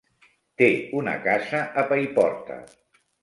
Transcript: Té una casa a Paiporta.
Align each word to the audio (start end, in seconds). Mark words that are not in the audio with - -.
Té 0.61 0.69
una 1.01 1.13
casa 1.27 1.61
a 1.81 1.85
Paiporta. 1.91 2.57